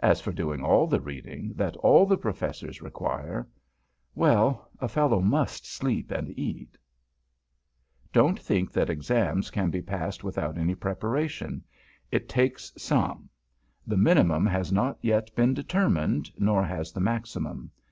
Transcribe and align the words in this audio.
As 0.00 0.20
for 0.20 0.32
doing 0.32 0.60
all 0.64 0.88
the 0.88 1.00
reading 1.00 1.52
that 1.54 1.76
all 1.76 2.04
the 2.04 2.16
Professors 2.16 2.82
require 2.82 3.48
well, 4.12 4.68
a 4.80 4.88
fellow 4.88 5.20
must 5.20 5.72
sleep 5.72 6.10
and 6.10 6.36
eat. 6.36 6.76
[Sidenote: 8.10 8.10
WORKING 8.10 8.10
FOR 8.10 8.10
EXAMS] 8.10 8.12
Don't 8.12 8.40
think 8.40 8.72
that 8.72 8.90
Exams 8.90 9.50
can 9.52 9.70
be 9.70 9.80
passed 9.80 10.24
without 10.24 10.58
any 10.58 10.74
preparation. 10.74 11.62
It 12.10 12.28
takes 12.28 12.72
some. 12.76 13.28
The 13.86 13.96
minimum 13.96 14.46
has 14.46 14.72
not 14.72 14.98
yet 15.00 15.32
been 15.36 15.54
determined; 15.54 16.32
nor 16.38 16.64
has 16.64 16.90
the 16.90 16.98
maximum. 16.98 17.70